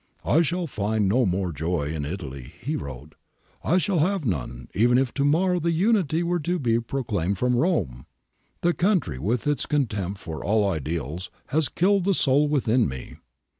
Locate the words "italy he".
2.05-2.75